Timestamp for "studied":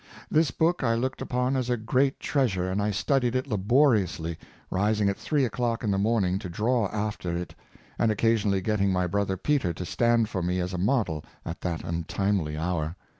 2.89-3.35